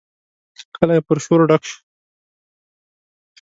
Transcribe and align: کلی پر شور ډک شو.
کلی 0.75 0.99
پر 1.07 1.17
شور 1.25 1.41
ډک 1.49 1.61
شو. 1.69 1.77